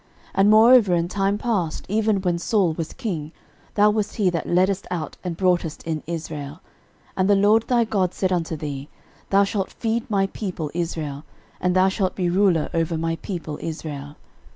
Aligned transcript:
13:011:002 0.29 0.29
And 0.33 0.49
moreover 0.49 0.93
in 0.95 1.07
time 1.07 1.37
past, 1.37 1.85
even 1.87 2.21
when 2.23 2.39
Saul 2.39 2.73
was 2.73 2.91
king, 2.93 3.31
thou 3.75 3.91
wast 3.91 4.15
he 4.15 4.31
that 4.31 4.49
leddest 4.49 4.87
out 4.89 5.17
and 5.23 5.37
broughtest 5.37 5.83
in 5.83 6.01
Israel: 6.07 6.59
and 7.15 7.29
the 7.29 7.35
LORD 7.35 7.67
thy 7.67 7.83
God 7.83 8.11
said 8.15 8.31
unto 8.33 8.55
thee, 8.55 8.89
Thou 9.29 9.43
shalt 9.43 9.69
feed 9.71 10.09
my 10.09 10.25
people 10.25 10.71
Israel, 10.73 11.23
and 11.59 11.75
thou 11.75 11.87
shalt 11.87 12.15
be 12.15 12.31
ruler 12.31 12.71
over 12.73 12.97
my 12.97 13.17
people 13.17 13.59
Israel. 13.61 14.15